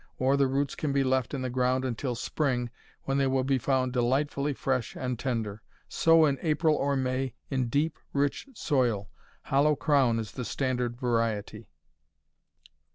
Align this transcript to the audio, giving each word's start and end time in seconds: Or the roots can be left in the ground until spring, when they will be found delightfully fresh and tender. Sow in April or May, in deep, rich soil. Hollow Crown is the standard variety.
Or 0.17 0.35
the 0.35 0.47
roots 0.47 0.73
can 0.73 0.91
be 0.91 1.03
left 1.03 1.31
in 1.31 1.43
the 1.43 1.49
ground 1.51 1.85
until 1.85 2.15
spring, 2.15 2.71
when 3.03 3.19
they 3.19 3.27
will 3.27 3.43
be 3.43 3.59
found 3.59 3.93
delightfully 3.93 4.51
fresh 4.55 4.95
and 4.95 5.19
tender. 5.19 5.61
Sow 5.87 6.25
in 6.25 6.39
April 6.41 6.75
or 6.75 6.95
May, 6.95 7.35
in 7.51 7.67
deep, 7.69 7.99
rich 8.11 8.47
soil. 8.55 9.11
Hollow 9.43 9.75
Crown 9.75 10.17
is 10.17 10.31
the 10.31 10.43
standard 10.43 10.97
variety. 10.99 11.69